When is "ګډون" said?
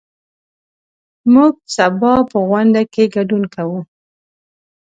3.15-3.43